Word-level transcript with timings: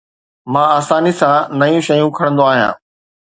مان 0.51 0.67
آساني 0.79 1.13
سان 1.19 1.35
نيون 1.61 1.85
شيون 1.87 2.11
کڻندو 2.17 2.47
آهيان 2.51 2.73